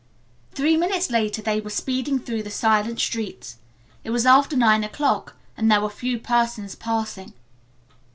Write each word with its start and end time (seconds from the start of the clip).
Three 0.55 0.77
minutes 0.77 1.11
later 1.11 1.43
they 1.43 1.61
were 1.61 1.69
speeding 1.69 2.17
through 2.17 2.41
the 2.41 2.49
silent 2.49 2.99
streets. 2.99 3.57
It 4.03 4.09
was 4.09 4.25
after 4.25 4.57
nine 4.57 4.83
o'clock 4.83 5.35
and 5.55 5.69
there 5.71 5.79
were 5.81 5.91
few 5.91 6.17
persons 6.17 6.73
passing. 6.73 7.33